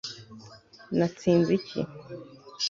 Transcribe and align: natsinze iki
natsinze 0.97 1.51
iki 1.59 1.79